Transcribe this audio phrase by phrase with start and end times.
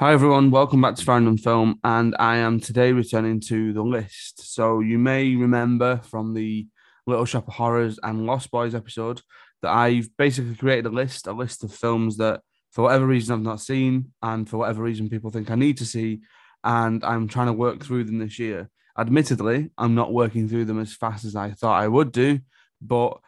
[0.00, 3.82] Hi everyone, welcome back to Farrand on Film, and I am today returning to the
[3.82, 4.54] list.
[4.54, 6.66] So you may remember from the
[7.06, 9.20] Little Shop of Horrors and Lost Boys episode
[9.60, 12.40] that I've basically created a list, a list of films that
[12.72, 15.84] for whatever reason I've not seen, and for whatever reason people think I need to
[15.84, 16.20] see,
[16.64, 18.70] and I'm trying to work through them this year.
[18.98, 22.40] Admittedly, I'm not working through them as fast as I thought I would do,
[22.80, 23.18] but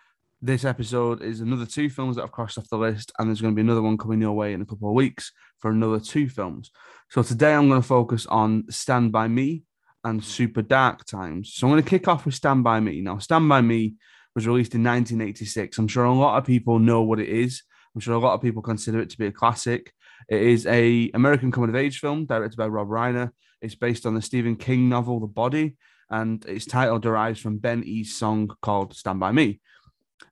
[0.45, 3.55] this episode is another two films that I've crossed off the list, and there's going
[3.55, 5.31] to be another one coming your way in a couple of weeks
[5.61, 6.73] for another two films.
[7.11, 9.63] So today I'm going to focus on Stand By Me
[10.03, 11.55] and Super Dark Times.
[11.55, 13.01] So I'm going to kick off with Stand By Me.
[13.01, 13.95] Now, Stand By Me
[14.35, 15.79] was released in 1986.
[15.79, 17.63] I'm sure a lot of people know what it is.
[17.95, 19.93] I'm sure a lot of people consider it to be a classic.
[20.29, 23.31] It is a American coming of age film directed by Rob Reiner.
[23.61, 25.77] It's based on the Stephen King novel The Body,
[26.11, 29.61] and its title derives from Ben E's song called Stand By Me.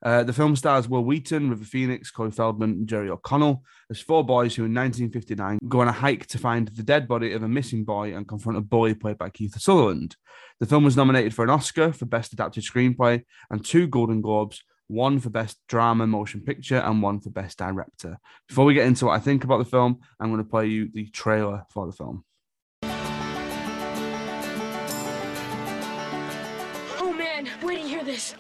[0.02, 4.24] Uh, the film stars Wil Wheaton, River Phoenix, Corey Feldman, and Jerry O'Connell as four
[4.24, 7.48] boys who, in 1959, go on a hike to find the dead body of a
[7.48, 10.16] missing boy and confront a bully played by Kiefer Sutherland.
[10.60, 14.62] The film was nominated for an Oscar for Best Adapted Screenplay and two Golden Globes,
[14.86, 18.18] one for Best Drama Motion Picture and one for Best Director.
[18.48, 20.90] Before we get into what I think about the film, I'm going to play you
[20.92, 22.24] the trailer for the film.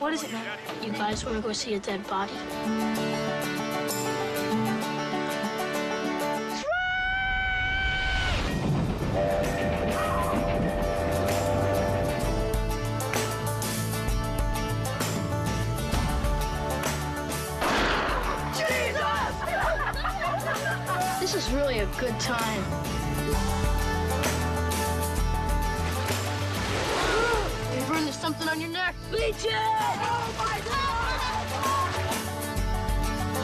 [0.00, 0.30] What is it?
[0.82, 2.32] You guys want to go see a dead body?
[21.20, 22.62] This is really a good time.
[27.76, 28.89] You burned there's something on your neck.
[29.10, 29.50] Legion!
[29.52, 30.76] Oh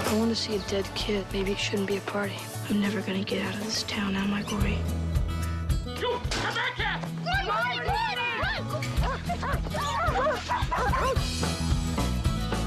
[0.06, 1.26] I want to see a dead kid.
[1.32, 2.36] Maybe it shouldn't be a party.
[2.70, 4.78] I'm never gonna get out of this town, am I, Gordie?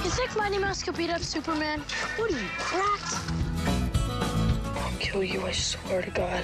[0.03, 1.81] You think Mighty Mouse could beat up Superman?
[2.17, 3.15] What are you, cracked?
[4.77, 6.43] I'll kill you, I swear to God.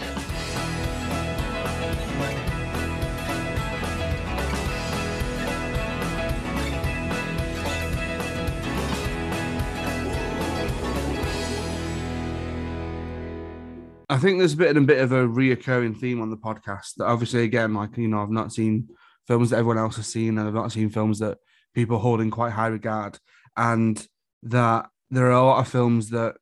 [14.09, 16.95] I think there's a bit and a bit of a reoccurring theme on the podcast
[16.97, 18.89] that obviously again, like you know, I've not seen
[19.27, 21.37] films that everyone else has seen, and I've not seen films that
[21.73, 23.17] people hold in quite high regard.
[23.57, 24.05] And
[24.43, 26.35] that there are a lot of films that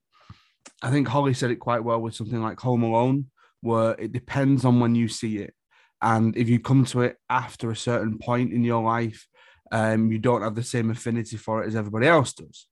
[0.82, 3.28] I think Holly said it quite well with something like Home Alone,
[3.62, 5.54] where it depends on when you see it.
[6.02, 9.26] And if you come to it after a certain point in your life,
[9.72, 12.68] um, you don't have the same affinity for it as everybody else does.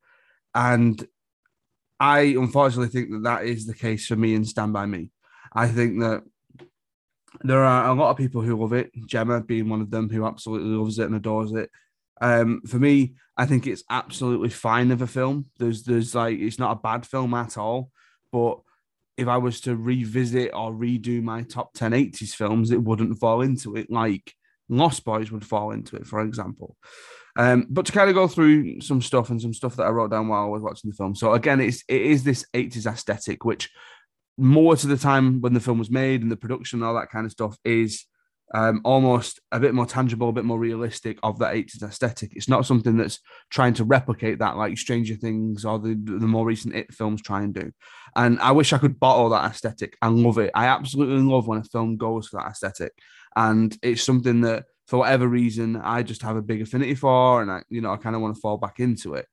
[0.53, 1.07] And
[2.01, 5.11] I unfortunately think that that is the case for me in Stand By Me.
[5.53, 6.23] I think that
[7.43, 10.25] there are a lot of people who love it, Gemma being one of them who
[10.25, 11.69] absolutely loves it and adores it.
[12.19, 15.45] Um, for me, I think it's absolutely fine of a film.
[15.59, 17.91] There's, there's like, it's not a bad film at all.
[18.31, 18.61] But
[19.15, 23.41] if I was to revisit or redo my top 10 80s films, it wouldn't fall
[23.41, 24.33] into it like
[24.69, 26.77] Lost Boys would fall into it, for example.
[27.37, 30.11] Um, but to kind of go through some stuff and some stuff that I wrote
[30.11, 31.15] down while I was watching the film.
[31.15, 33.69] So again, it's it is this 80s aesthetic, which
[34.37, 37.11] more to the time when the film was made and the production and all that
[37.11, 38.05] kind of stuff is
[38.53, 42.33] um, almost a bit more tangible, a bit more realistic of that 80s aesthetic.
[42.35, 43.19] It's not something that's
[43.49, 47.43] trying to replicate that like Stranger Things or the, the more recent It films try
[47.43, 47.71] and do.
[48.15, 50.51] And I wish I could bottle that aesthetic and love it.
[50.53, 52.91] I absolutely love when a film goes for that aesthetic.
[53.35, 57.49] And it's something that for whatever reason, I just have a big affinity for, and
[57.49, 59.25] I, you know, I kind of want to fall back into it.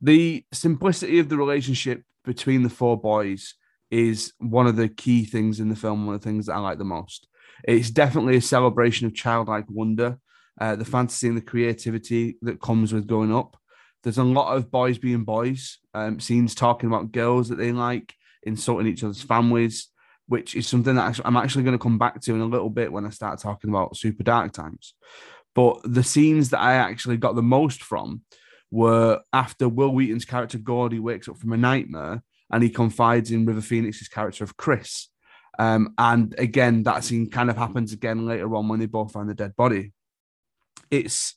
[0.00, 3.54] The simplicity of the relationship between the four boys
[3.90, 6.60] is one of the key things in the film, one of the things that I
[6.60, 7.26] like the most.
[7.64, 10.20] It's definitely a celebration of childlike wonder,
[10.60, 13.56] uh, the fantasy and the creativity that comes with growing up.
[14.04, 18.14] There's a lot of boys being boys, um, scenes talking about girls that they like,
[18.44, 19.88] insulting each other's families,
[20.28, 22.92] which is something that I'm actually going to come back to in a little bit
[22.92, 24.94] when I start talking about Super Dark Times.
[25.54, 28.22] But the scenes that I actually got the most from
[28.70, 32.22] were after Wil Wheaton's character Gordy wakes up from a nightmare
[32.52, 35.08] and he confides in River Phoenix's character of Chris.
[35.58, 39.28] Um, and again, that scene kind of happens again later on when they both find
[39.30, 39.92] the dead body.
[40.90, 41.34] It's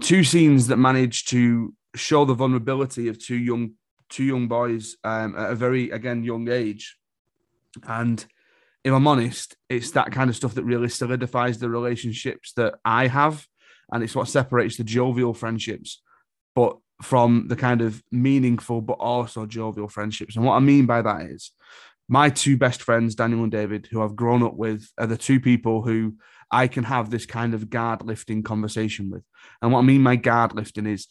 [0.00, 3.72] two scenes that manage to show the vulnerability of two young
[4.08, 6.96] two young boys um, at a very again young age
[7.86, 8.24] and
[8.84, 13.08] if I'm honest, it's that kind of stuff that really solidifies the relationships that I
[13.08, 13.46] have.
[13.92, 16.02] And it's what separates the jovial friendships,
[16.54, 20.36] but from the kind of meaningful, but also jovial friendships.
[20.36, 21.52] And what I mean by that is
[22.08, 25.40] my two best friends, Daniel and David, who I've grown up with, are the two
[25.40, 26.14] people who
[26.50, 29.24] I can have this kind of guard lifting conversation with.
[29.60, 31.08] And what I mean by guard lifting is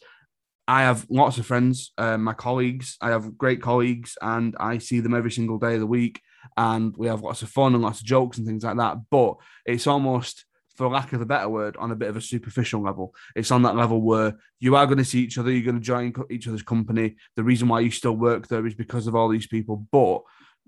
[0.66, 2.96] I have lots of friends, uh, my colleagues.
[3.00, 6.20] I have great colleagues, and I see them every single day of the week.
[6.56, 8.98] And we have lots of fun and lots of jokes and things like that.
[9.10, 10.44] But it's almost,
[10.76, 13.14] for lack of a better word, on a bit of a superficial level.
[13.34, 15.80] It's on that level where you are going to see each other, you're going to
[15.80, 17.16] join each other's company.
[17.36, 19.86] The reason why you still work there is because of all these people.
[19.90, 20.22] But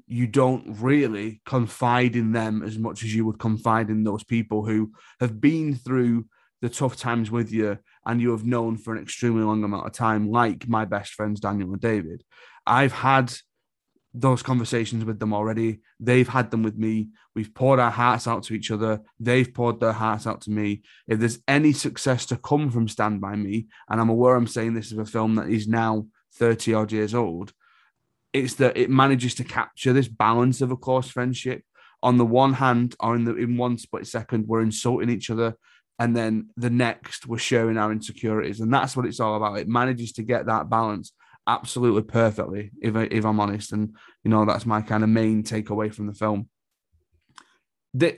[0.06, 4.64] you don't really confide in them as much as you would confide in those people
[4.64, 6.26] who have been through
[6.62, 9.92] the tough times with you and you have known for an extremely long amount of
[9.92, 12.24] time, like my best friends, Daniel and David.
[12.66, 13.32] I've had
[14.14, 15.80] those conversations with them already.
[16.00, 17.08] They've had them with me.
[17.34, 19.00] We've poured our hearts out to each other.
[19.20, 20.82] They've poured their hearts out to me.
[21.06, 24.74] If there's any success to come from Stand By Me, and I'm aware I'm saying
[24.74, 27.52] this is a film that is now 30 odd years old,
[28.32, 31.62] it's that it manages to capture this balance of a close friendship.
[32.02, 35.56] On the one hand, or in the in one split second, we're insulting each other
[35.98, 39.68] and then the next we're sharing our insecurities and that's what it's all about it
[39.68, 41.12] manages to get that balance
[41.48, 45.42] absolutely perfectly if, I, if i'm honest and you know that's my kind of main
[45.42, 46.48] takeaway from the film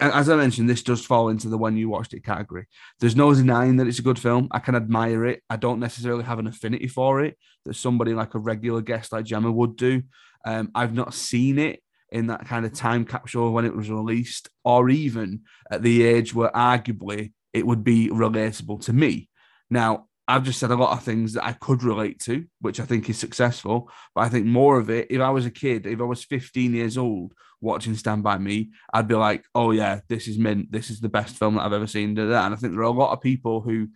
[0.00, 2.66] as I mentioned, this does fall into the when you watched it category.
[2.98, 4.48] There's no denying that it's a good film.
[4.50, 5.42] I can admire it.
[5.48, 9.24] I don't necessarily have an affinity for it that somebody like a regular guest like
[9.24, 10.02] Gemma would do.
[10.44, 14.48] Um, I've not seen it in that kind of time capsule when it was released,
[14.64, 19.28] or even at the age where arguably it would be relatable to me.
[19.70, 22.84] Now, I've just said a lot of things that I could relate to, which I
[22.84, 23.90] think is successful.
[24.14, 26.72] But I think more of it, if I was a kid, if I was 15
[26.72, 30.70] years old watching Stand By Me, I'd be like, oh, yeah, this is mint.
[30.70, 32.16] This is the best film that I've ever seen.
[32.16, 33.88] And I think there are a lot of people who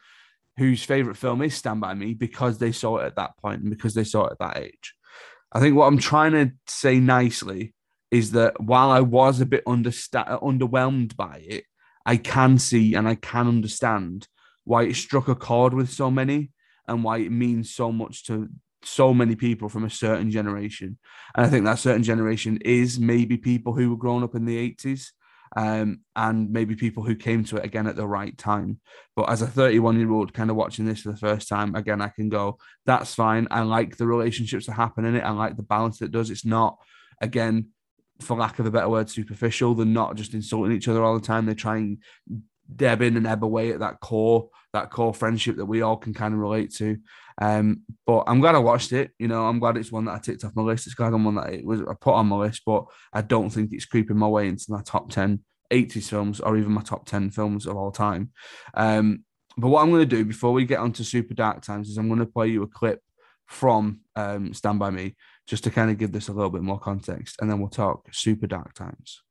[0.57, 3.71] whose favorite film is Stand By Me because they saw it at that point and
[3.71, 4.95] because they saw it at that age.
[5.53, 7.75] I think what I'm trying to say nicely
[8.11, 11.65] is that while I was a bit understa- underwhelmed by it,
[12.07, 14.29] I can see and I can understand
[14.65, 16.51] why it struck a chord with so many
[16.89, 18.49] and why it means so much to
[18.83, 20.99] so many people from a certain generation.
[21.35, 24.71] And I think that certain generation is maybe people who were grown up in the
[24.71, 25.11] 80s
[25.57, 28.81] um, and maybe people who came to it again at the right time.
[29.15, 32.03] But as a 31 year old kind of watching this for the first time, again,
[32.03, 33.47] I can go, that's fine.
[33.51, 35.25] I like the relationships that happen in it.
[35.25, 36.31] I like the balance that it does.
[36.31, 36.79] It's not,
[37.21, 37.69] again,
[38.21, 39.75] for lack of a better word, superficial.
[39.75, 41.47] They're not just insulting each other all the time.
[41.47, 41.99] They try and
[42.75, 46.15] deb in and ebb away at that core, that core friendship that we all can
[46.15, 46.99] kind of relate to.
[47.41, 49.11] Um, but I'm glad I watched it.
[49.19, 50.87] You know, I'm glad it's one that I ticked off my list.
[50.87, 53.51] It's glad I'm one that it was I put on my list, but I don't
[53.51, 55.41] think it's creeping my way into my top 10
[55.73, 58.31] 80s films or even my top 10 films of all time.
[58.75, 59.25] Um,
[59.57, 61.97] but what I'm going to do before we get on to Super Dark Times is
[61.97, 63.01] I'm going to play you a clip
[63.47, 66.79] from um, Stand By Me just to kind of give this a little bit more
[66.79, 69.23] context, and then we'll talk super dark times.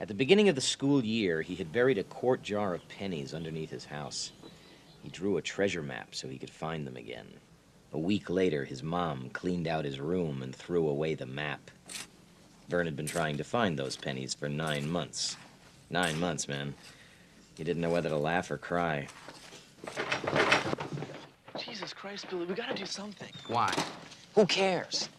[0.00, 3.34] At the beginning of the school year, he had buried a quart jar of pennies
[3.34, 4.32] underneath his house.
[5.02, 7.26] He drew a treasure map so he could find them again.
[7.92, 11.70] A week later, his mom cleaned out his room and threw away the map.
[12.70, 15.36] Vern had been trying to find those pennies for nine months.
[15.90, 16.72] Nine months, man.
[17.58, 19.06] He didn't know whether to laugh or cry.
[21.58, 23.32] Jesus Christ, Billy, we gotta do something.
[23.48, 23.74] Why?
[24.34, 25.10] Who cares?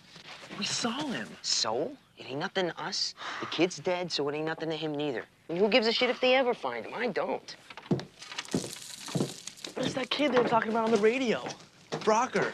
[0.58, 1.28] We saw him.
[1.44, 1.96] So?
[2.18, 3.16] It ain't nothing to us.
[3.40, 5.26] The kid's dead, so it ain't nothing to him neither.
[5.50, 6.94] And who gives a shit if they ever find him?
[6.96, 7.56] I don't.
[7.90, 11.46] But it's that kid they were talking about on the radio.
[11.92, 12.52] Brocker.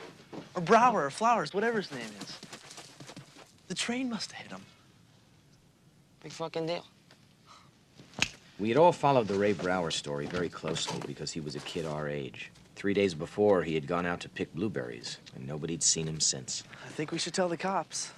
[0.55, 2.37] Or Brower, or Flowers, whatever his name is.
[3.67, 4.61] The train must have hit him.
[6.23, 6.85] Big fucking deal.
[8.59, 11.85] We had all followed the Ray Brower story very closely because he was a kid
[11.85, 12.51] our age.
[12.75, 16.63] Three days before, he had gone out to pick blueberries, and nobody'd seen him since.
[16.85, 18.11] I think we should tell the cops.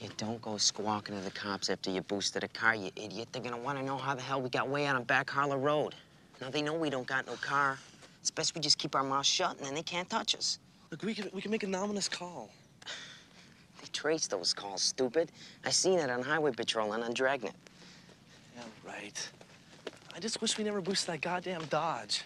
[0.00, 3.28] You don't go squawking to the cops after you boosted a car, you idiot.
[3.32, 5.56] They're gonna want to know how the hell we got way out on Back Harlow
[5.56, 5.94] Road.
[6.40, 7.78] Now they know we don't got no car.
[8.20, 10.58] It's best we just keep our mouths shut, and then they can't touch us.
[10.90, 12.50] Look, we can, we can make an ominous call.
[13.80, 15.30] They trace those calls, stupid.
[15.62, 17.52] I seen it on Highway Patrol and on Dragnet.
[18.56, 19.28] Yeah, right.
[20.16, 22.22] I just wish we never boosted that goddamn Dodge.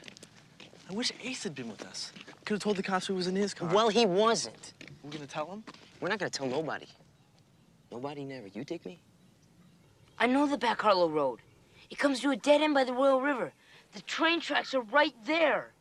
[0.89, 2.13] I wish Ace had been with us.
[2.45, 3.69] Could have told the cops who was in his car.
[3.75, 4.73] Well, he wasn't.
[5.03, 5.65] We're gonna tell him?
[6.01, 6.87] We're not gonna tell nobody.
[7.91, 8.47] Nobody never.
[8.47, 9.01] You take me?
[10.19, 11.41] I know the back Harlow Road.
[11.91, 13.53] It comes to a dead end by the Royal River.
[13.93, 15.73] The train tracks are right there.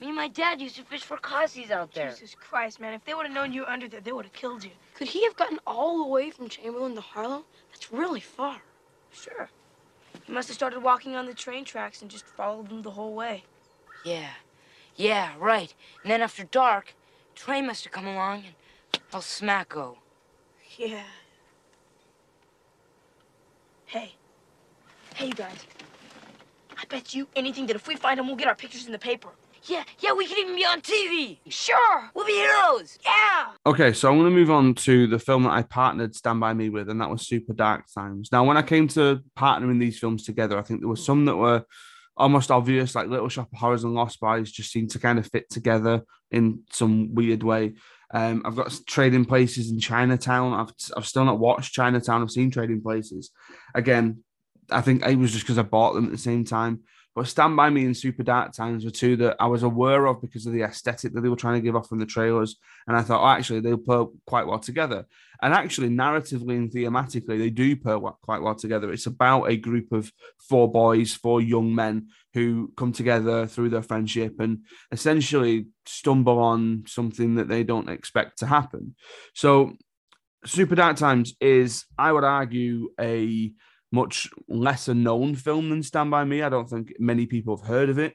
[0.00, 2.10] Me and my dad used to fish for Cossies out there.
[2.10, 2.94] Jesus Christ, man.
[2.94, 4.70] If they would have known you were under there, they would have killed you.
[4.94, 7.44] Could he have gotten all the way from Chamberlain to Harlow?
[7.70, 8.62] That's really far.
[9.12, 9.50] Sure.
[10.24, 13.14] He must have started walking on the train tracks and just followed them the whole
[13.14, 13.44] way.
[14.04, 14.30] Yeah.
[14.96, 15.74] Yeah, right.
[16.02, 16.94] And then after dark,
[17.34, 19.98] train must have come along and all smack go.
[20.78, 21.02] Yeah.
[23.90, 24.14] Hey.
[25.16, 25.66] Hey, you guys.
[26.78, 29.00] I bet you anything that if we find him, we'll get our pictures in the
[29.00, 29.30] paper.
[29.64, 31.38] Yeah, yeah, we could even be on TV.
[31.48, 32.08] Sure.
[32.14, 33.00] We'll be heroes.
[33.04, 33.48] Yeah.
[33.66, 36.54] Okay, so I'm going to move on to the film that I partnered Stand By
[36.54, 38.30] Me with, and that was Super Dark Times.
[38.30, 41.36] Now, when I came to partnering these films together, I think there were some that
[41.36, 41.64] were
[42.20, 45.26] almost obvious, like Little Shop of Horrors and Lost Boys, just seem to kind of
[45.26, 47.74] fit together in some weird way.
[48.12, 50.52] Um, I've got Trading Places in Chinatown.
[50.52, 52.22] I've, I've still not watched Chinatown.
[52.22, 53.30] I've seen Trading Places.
[53.74, 54.22] Again,
[54.70, 56.80] I think it was just because I bought them at the same time.
[57.14, 60.20] But Stand By Me and Super Dark Times were two that I was aware of
[60.20, 62.56] because of the aesthetic that they were trying to give off from the trailers.
[62.86, 65.06] And I thought, oh, actually, they'll pair quite well together.
[65.42, 68.92] And actually, narratively and thematically, they do pair quite well together.
[68.92, 73.82] It's about a group of four boys, four young men who come together through their
[73.82, 74.60] friendship and
[74.92, 78.94] essentially stumble on something that they don't expect to happen.
[79.34, 79.72] So,
[80.46, 83.52] Super Dark Times is, I would argue, a
[83.92, 86.42] much lesser known film than Stand By Me.
[86.42, 88.14] I don't think many people have heard of it.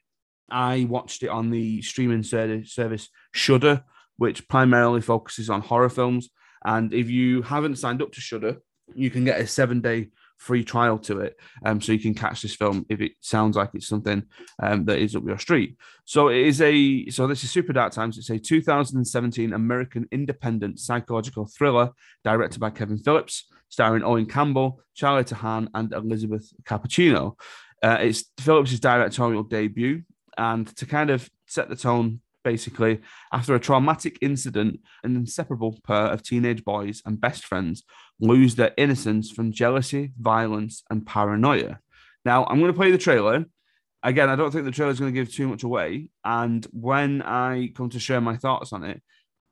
[0.50, 3.84] I watched it on the streaming service Shudder,
[4.18, 6.30] which primarily focuses on horror films.
[6.64, 8.58] And if you haven't signed up to Shudder,
[8.94, 11.40] you can get a seven day free trial to it.
[11.66, 14.24] Um, so you can catch this film if it sounds like it's something
[14.62, 15.78] um, that is up your street.
[16.06, 18.18] So it is a so this is Super Dark Times.
[18.18, 21.92] It's a 2017 American independent psychological thriller
[22.24, 27.38] directed by Kevin Phillips starring Owen Campbell, Charlie Tahan, and Elizabeth Cappuccino.
[27.84, 30.04] Uh, it's Phillips' directorial debut,
[30.38, 36.08] and to kind of set the tone, basically, after a traumatic incident, an inseparable pair
[36.08, 37.84] of teenage boys and best friends
[38.20, 41.80] lose their innocence from jealousy, violence, and paranoia.
[42.24, 43.46] Now, I'm going to play the trailer.
[44.04, 46.10] Again, I don't think the trailer is going to give too much away.
[46.24, 49.02] And when I come to share my thoughts on it,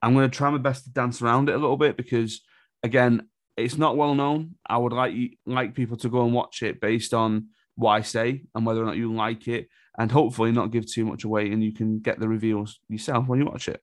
[0.02, 2.42] I'm going to try my best to dance around it a little bit because,
[2.84, 4.56] again, it's not well known.
[4.68, 5.14] I would like
[5.46, 8.86] like people to go and watch it based on what I say and whether or
[8.86, 9.68] not you like it,
[9.98, 13.40] and hopefully not give too much away, and you can get the reveals yourself when
[13.40, 13.82] you watch it.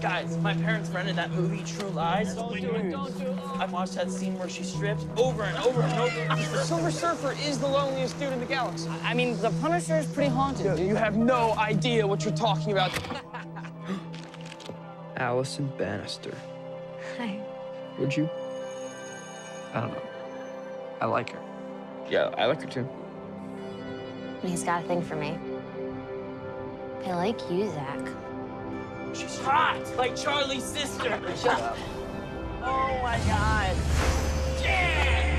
[0.00, 2.34] Guys, my parents rented that movie, True Lies.
[2.34, 3.38] Don't do it, don't do it.
[3.58, 6.36] I've watched that scene where she strips over and over and over.
[6.36, 8.88] The Silver Surfer is the loneliest dude in the galaxy.
[9.02, 10.78] I mean, the Punisher is pretty haunted.
[10.78, 12.92] you have no idea what you're talking about.
[15.20, 16.34] Allison Bannister.
[17.18, 17.38] Hi.
[17.98, 18.28] Would you?
[19.74, 20.02] I don't know.
[20.98, 21.38] I like her.
[22.08, 22.88] Yeah, I like her too.
[24.42, 25.38] He's got a thing for me.
[27.04, 28.00] I like you, Zach.
[29.12, 31.20] She's hot, like Charlie's sister.
[31.36, 31.76] Shut up.
[32.62, 33.76] Oh my god.
[34.62, 35.36] Yeah!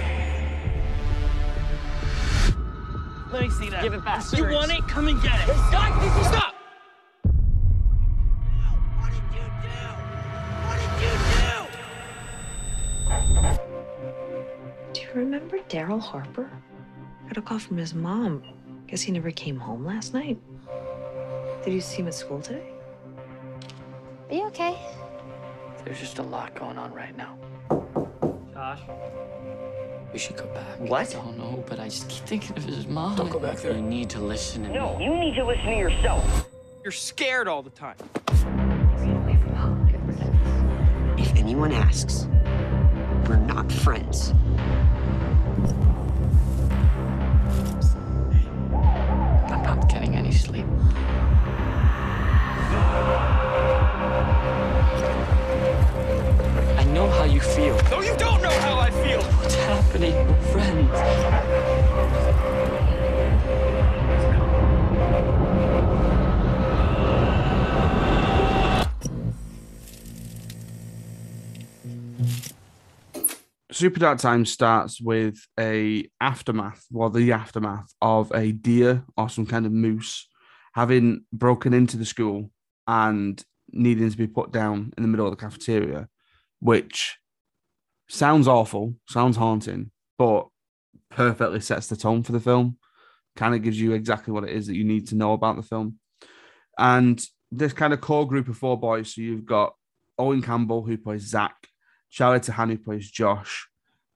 [3.31, 3.81] Let me see that.
[3.81, 4.23] Give it back.
[4.33, 4.87] You want it?
[4.87, 5.55] Come and get it.
[5.69, 6.23] Stop!
[6.25, 6.50] Stop!
[15.81, 16.47] Daryl Harper?
[17.27, 18.43] Got a call from his mom.
[18.85, 20.37] Guess he never came home last night.
[21.65, 22.69] Did you see him at school today?
[24.29, 24.77] Are you okay?
[25.83, 27.35] There's just a lot going on right now.
[28.53, 28.81] Josh?
[30.13, 30.79] We should go back.
[30.81, 31.09] What?
[31.09, 33.15] I don't know, but I just keep thinking of his mom.
[33.15, 33.73] Don't go back there.
[33.75, 35.05] You need to listen to No, me.
[35.05, 36.47] you need to listen to yourself.
[36.83, 37.95] You're scared all the time.
[41.17, 42.27] If anyone asks,
[43.27, 44.31] we're not friends.
[73.81, 79.47] Super Dark Time starts with a aftermath, well, the aftermath of a deer or some
[79.47, 80.27] kind of moose
[80.75, 82.51] having broken into the school
[82.85, 86.07] and needing to be put down in the middle of the cafeteria,
[86.59, 87.17] which
[88.07, 90.47] sounds awful, sounds haunting, but
[91.09, 92.77] perfectly sets the tone for the film.
[93.35, 95.63] Kind of gives you exactly what it is that you need to know about the
[95.63, 95.97] film.
[96.77, 97.19] And
[97.51, 99.15] this kind of core group of four boys.
[99.15, 99.73] So you've got
[100.19, 101.55] Owen Campbell, who plays Zach,
[102.11, 103.69] Charlie Tahan, who plays Josh,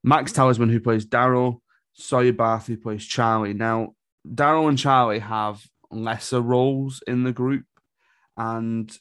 [0.06, 1.62] Max Talisman, who plays Daryl,
[1.94, 3.56] Sawyer Barth, who plays Charlie.
[3.56, 3.96] Now,
[4.28, 7.66] Daryl and Charlie have lesser roles in the group,
[8.38, 8.96] and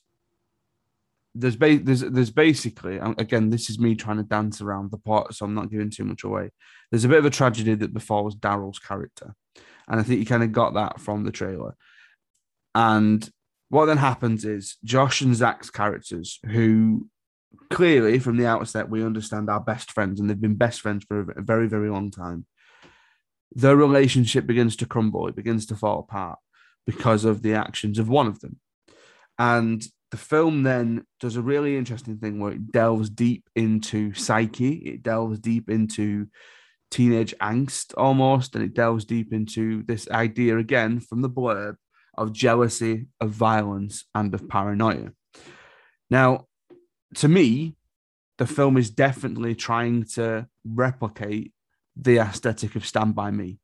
[1.34, 5.34] there's ba- there's there's basically again this is me trying to dance around the plot,
[5.34, 6.50] so I'm not giving too much away.
[6.90, 9.34] There's a bit of a tragedy that befalls Daryl's character,
[9.87, 11.76] and I think you kind of got that from the trailer.
[12.75, 13.28] And
[13.68, 17.08] what then happens is Josh and Zach's characters, who
[17.70, 21.20] clearly from the outset we understand our best friends and they've been best friends for
[21.20, 22.46] a very very long time.
[23.52, 25.28] Their relationship begins to crumble.
[25.28, 26.38] It begins to fall apart
[26.87, 28.58] because of the actions of one of them.
[29.38, 34.75] And the film then does a really interesting thing where it delves deep into psyche.
[34.75, 36.28] It delves deep into
[36.90, 41.75] teenage angst almost and it delves deep into this idea again from the blurb
[42.16, 45.11] of jealousy of violence and of paranoia.
[46.11, 46.46] Now
[47.16, 47.76] to me,
[48.38, 51.52] the film is definitely trying to replicate
[51.97, 53.59] the aesthetic of Stand By Me.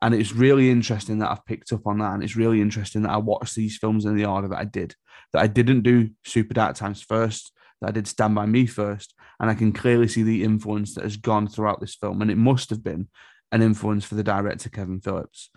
[0.00, 2.14] And it's really interesting that I've picked up on that.
[2.14, 4.94] And it's really interesting that I watched these films in the order that I did,
[5.32, 9.14] that I didn't do Super Dark Times first, that I did Stand By Me first.
[9.40, 12.22] And I can clearly see the influence that has gone throughout this film.
[12.22, 13.08] And it must have been
[13.50, 15.50] an influence for the director, Kevin Phillips.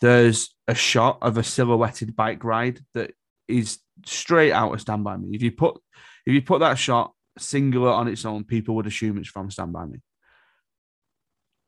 [0.00, 3.12] There's a shot of a silhouetted bike ride that
[3.48, 5.34] is straight out of Stand By Me.
[5.36, 5.80] If you put
[6.26, 9.72] if you put that shot singular on its own, people would assume it's from Stand
[9.72, 10.00] By Me.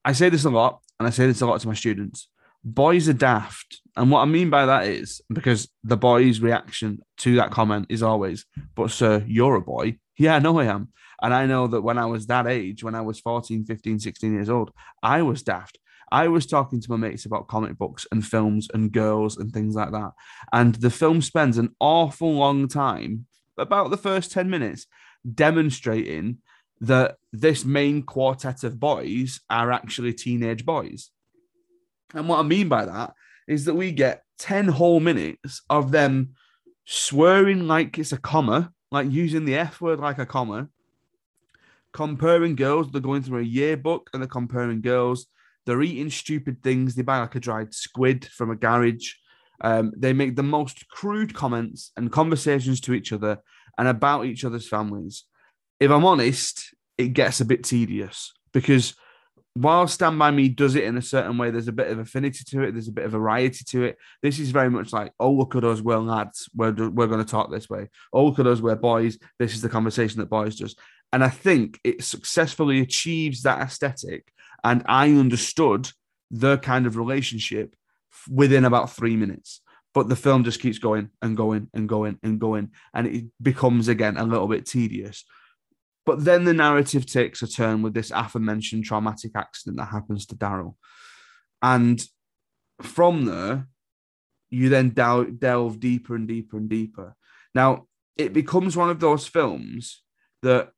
[0.04, 2.28] I say this a lot, and I say this a lot to my students.
[2.62, 3.80] Boys are daft.
[3.96, 8.02] And what I mean by that is because the boy's reaction to that comment is
[8.02, 8.44] always,
[8.74, 9.98] but sir, you're a boy.
[10.18, 10.88] Yeah, I know I am.
[11.22, 14.32] And I know that when I was that age, when I was 14, 15, 16
[14.32, 14.70] years old,
[15.02, 15.78] I was daft.
[16.12, 19.74] I was talking to my mates about comic books and films and girls and things
[19.74, 20.12] like that.
[20.52, 23.26] And the film spends an awful long time
[23.58, 24.86] about the first 10 minutes
[25.34, 26.38] demonstrating
[26.80, 31.10] that this main quartet of boys are actually teenage boys.
[32.14, 33.14] And what I mean by that
[33.48, 36.34] is that we get 10 whole minutes of them
[36.84, 40.68] swearing like it's a comma, like using the F word like a comma,
[41.92, 42.90] comparing girls.
[42.90, 45.26] They're going through a yearbook and they're comparing girls.
[45.64, 46.94] They're eating stupid things.
[46.94, 49.14] They buy like a dried squid from a garage.
[49.60, 53.38] Um, they make the most crude comments and conversations to each other
[53.78, 55.24] and about each other's families.
[55.80, 58.94] If I'm honest, it gets a bit tedious because
[59.56, 62.44] while Stand By Me does it in a certain way, there's a bit of affinity
[62.48, 63.96] to it, there's a bit of variety to it.
[64.22, 67.30] This is very much like, oh, look at us, we're lads, we're, we're going to
[67.30, 67.88] talk this way.
[68.12, 70.76] Oh, look at us, we're boys, this is the conversation that boys does.
[71.12, 74.30] And I think it successfully achieves that aesthetic.
[74.62, 75.90] And I understood
[76.30, 77.74] the kind of relationship
[78.30, 79.60] within about three minutes.
[79.94, 83.88] But the film just keeps going and going and going and going, and it becomes
[83.88, 85.24] again a little bit tedious.
[86.04, 90.36] But then the narrative takes a turn with this aforementioned traumatic accident that happens to
[90.36, 90.76] Daryl.
[91.62, 92.04] And
[92.82, 93.66] from there,
[94.50, 97.16] you then delve, deeper and deeper and deeper.
[97.54, 97.86] Now,
[98.16, 100.02] it becomes one of those films
[100.42, 100.70] that,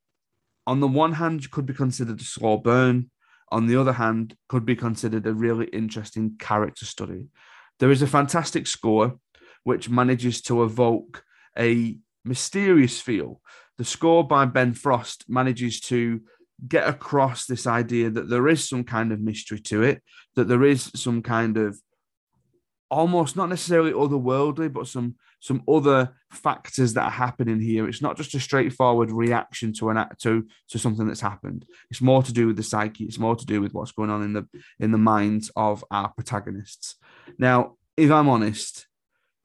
[0.65, 3.11] on the one hand, could be considered a slow burn,
[3.51, 7.27] on the other hand, could be considered a really interesting character study.
[7.79, 9.19] There is a fantastic score
[9.63, 11.23] which manages to evoke
[11.57, 13.41] a mysterious feel.
[13.77, 16.21] The score by Ben Frost manages to
[16.67, 20.03] get across this idea that there is some kind of mystery to it,
[20.35, 21.79] that there is some kind of
[22.91, 27.87] almost not necessarily otherworldly, but some some other factors that are happening here.
[27.87, 31.65] It's not just a straightforward reaction to an to to something that's happened.
[31.89, 33.05] It's more to do with the psyche.
[33.05, 34.47] It's more to do with what's going on in the
[34.79, 36.95] in the minds of our protagonists.
[37.37, 38.87] Now, if I'm honest,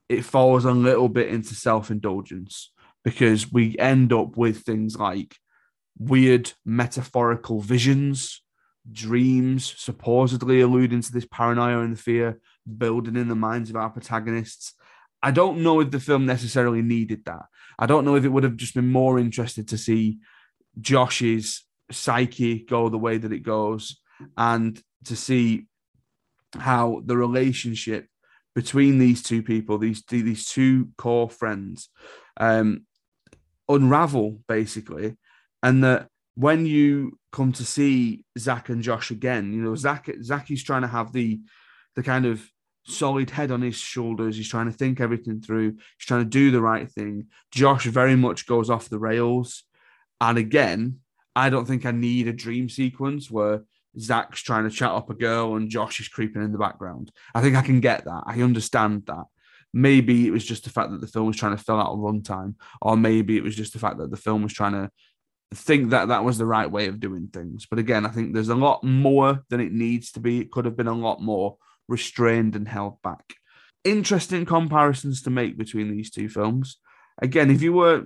[0.08, 2.72] it falls a little bit into self indulgence
[3.04, 5.36] because we end up with things like
[5.98, 8.42] weird metaphorical visions,
[8.90, 12.40] dreams, supposedly alluding to this paranoia and fear
[12.78, 14.74] building in the minds of our protagonists.
[15.24, 17.46] I don't know if the film necessarily needed that.
[17.78, 20.18] I don't know if it would have just been more interested to see
[20.78, 24.02] Josh's psyche go the way that it goes
[24.36, 25.66] and to see
[26.58, 28.06] how the relationship
[28.54, 31.88] between these two people, these these two core friends,
[32.36, 32.84] um,
[33.66, 35.16] unravel basically,
[35.62, 40.50] and that when you come to see Zach and Josh again, you know Zach Zach
[40.50, 41.40] is trying to have the
[41.96, 42.46] the kind of
[42.86, 44.36] solid head on his shoulders.
[44.36, 45.72] He's trying to think everything through.
[45.72, 47.26] He's trying to do the right thing.
[47.50, 49.64] Josh very much goes off the rails,
[50.20, 51.00] and again,
[51.36, 53.64] I don't think I need a dream sequence where
[53.98, 57.12] Zach's trying to chat up a girl and Josh is creeping in the background.
[57.34, 58.24] I think I can get that.
[58.26, 59.24] I understand that.
[59.72, 61.96] Maybe it was just the fact that the film was trying to fill out a
[61.96, 64.90] runtime, or maybe it was just the fact that the film was trying to
[65.52, 67.66] think that that was the right way of doing things.
[67.68, 70.40] But again, I think there's a lot more than it needs to be.
[70.40, 71.56] It could have been a lot more
[71.88, 73.34] restrained and held back.
[73.84, 76.78] Interesting comparisons to make between these two films.
[77.20, 78.04] Again, if you were,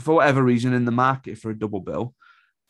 [0.00, 2.14] for whatever reason, in the market for a double bill,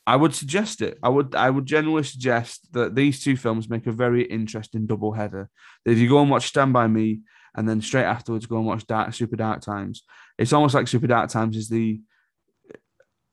[0.06, 0.98] I would suggest it.
[1.02, 5.12] I would I would generally suggest that these two films make a very interesting double
[5.12, 5.50] header.
[5.84, 7.20] If you go and watch Stand By Me
[7.54, 10.04] and then straight afterwards go and watch Dark Super Dark Times,
[10.38, 12.00] it's almost like Super Dark Times is the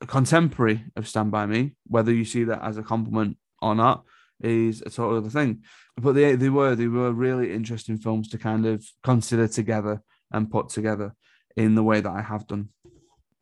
[0.07, 1.75] contemporary of Stand By Me.
[1.87, 4.03] Whether you see that as a compliment or not
[4.41, 5.63] is a total other thing.
[5.97, 10.51] But they they were they were really interesting films to kind of consider together and
[10.51, 11.15] put together
[11.55, 12.69] in the way that I have done.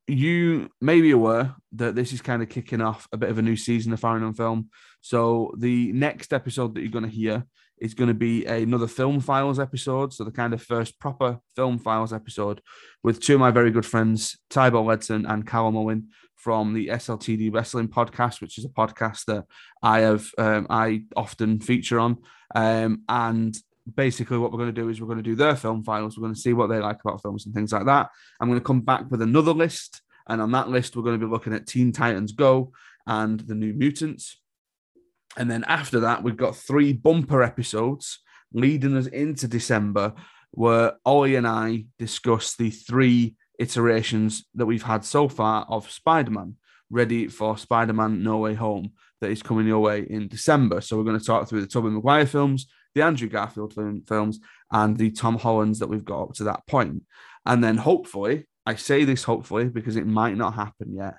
[0.07, 3.41] You may be aware that this is kind of kicking off a bit of a
[3.41, 4.69] new season of Farrand on Film.
[5.01, 7.45] So the next episode that you're going to hear
[7.79, 10.13] is going to be another Film Files episode.
[10.13, 12.61] So the kind of first proper Film Files episode
[13.01, 16.09] with two of my very good friends, Tybo Ledson and Callum Owen
[16.43, 19.45] from the SLTD Wrestling Podcast, which is a podcast that
[19.81, 22.17] I have um, I often feature on.
[22.53, 23.55] Um, and
[23.95, 26.17] basically, what we're going to do is we're going to do their Film Files.
[26.17, 28.09] We're going to see what they like about films and things like that.
[28.41, 31.25] I'm going to come back with another list, and on that list, we're going to
[31.25, 32.73] be looking at Teen Titans Go
[33.07, 34.39] and the New Mutants.
[35.37, 38.19] And then after that, we've got three bumper episodes
[38.53, 40.13] leading us into December,
[40.51, 46.31] where Ollie and I discuss the three iterations that we've had so far of Spider
[46.31, 46.55] Man,
[46.89, 50.81] ready for Spider Man No Way Home, that is coming your way in December.
[50.81, 54.39] So we're going to talk through the Tobey Maguire films, the Andrew Garfield film, films,
[54.71, 57.03] and the Tom Hollands that we've got up to that point.
[57.45, 61.15] And then hopefully, I say this hopefully because it might not happen yet.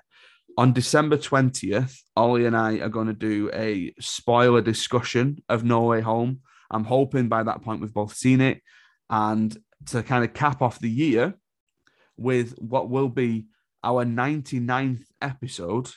[0.57, 5.81] On December 20th, Ollie and I are going to do a spoiler discussion of No
[5.83, 6.39] Way Home.
[6.71, 8.61] I'm hoping by that point we've both seen it.
[9.09, 9.55] And
[9.87, 11.35] to kind of cap off the year,
[12.17, 13.45] with what will be
[13.83, 15.89] our 99th episode,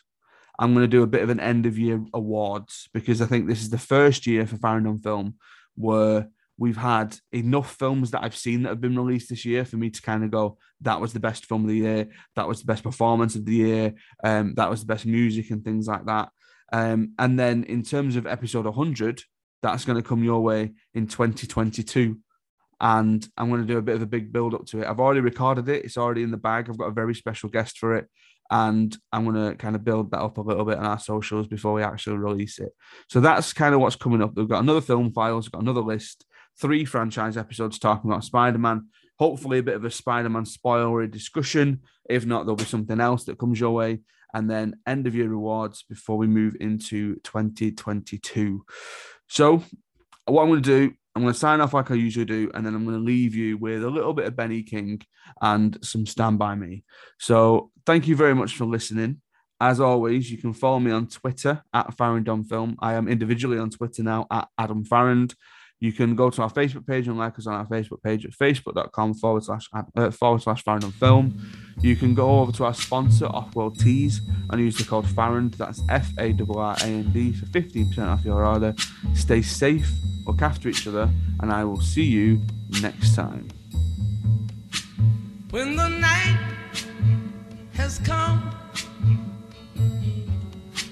[0.59, 3.47] I'm going to do a bit of an end of year awards because I think
[3.47, 5.35] this is the first year for Farrand on Film
[5.77, 6.29] where
[6.59, 9.91] we've had enough films that I've seen that have been released this year for me
[9.91, 12.67] to kind of go, that was the best film of the year, that was the
[12.67, 16.31] best performance of the year, um, that was the best music and things like that.
[16.73, 19.23] Um, and then in terms of episode 100,
[19.63, 22.19] that's going to come your way in 2022
[22.81, 24.87] and I'm going to do a bit of a big build up to it.
[24.87, 26.69] I've already recorded it, it's already in the bag.
[26.69, 28.09] I've got a very special guest for it,
[28.51, 31.49] and I'm going to kind of build that up a little bit on our socials
[31.49, 32.73] before we actually release it.
[33.09, 34.33] So that's kind of what's coming up.
[34.35, 36.25] We've got another film files, we've got another list,
[36.61, 38.89] three franchise episodes talking about Spider Man.
[39.19, 41.81] Hopefully, a bit of a Spider Man spoilery discussion.
[42.09, 44.01] If not, there'll be something else that comes your way.
[44.35, 48.65] And then end of year rewards before we move into 2022.
[49.27, 49.63] So,
[50.27, 52.65] what I'm going to do I'm going to sign off like I usually do, and
[52.65, 55.03] then I'm going to leave you with a little bit of Benny King
[55.41, 56.85] and some Stand By Me.
[57.19, 59.21] So thank you very much for listening.
[59.61, 62.77] As always, you can follow me on Twitter at Farrand Film.
[62.79, 65.35] I am individually on Twitter now at Adam Farrand.
[65.81, 68.33] You can go to our Facebook page and like us on our Facebook page at
[68.33, 71.41] facebook.com forward slash uh, forward slash Farrand on Film.
[71.81, 75.55] You can go over to our sponsor, Offworld Tees, and use the code Farrand.
[75.55, 78.75] That's F A R R A N D for 15% off your order.
[79.15, 79.89] Stay safe,
[80.27, 81.09] look after each other,
[81.41, 82.43] and I will see you
[82.83, 83.49] next time.
[85.51, 86.39] When the night
[87.75, 88.53] has come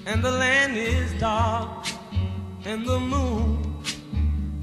[0.05, 1.85] and the land is dark
[2.63, 3.76] and the moon